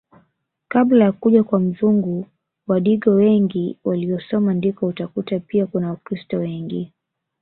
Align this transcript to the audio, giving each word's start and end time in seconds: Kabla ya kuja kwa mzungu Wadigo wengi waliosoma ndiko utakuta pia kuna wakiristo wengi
Kabla 0.67 1.05
ya 1.05 1.11
kuja 1.11 1.43
kwa 1.43 1.59
mzungu 1.59 2.27
Wadigo 2.67 3.11
wengi 3.11 3.77
waliosoma 3.83 4.53
ndiko 4.53 4.87
utakuta 4.87 5.39
pia 5.39 5.65
kuna 5.67 5.89
wakiristo 5.89 6.37
wengi 6.37 6.91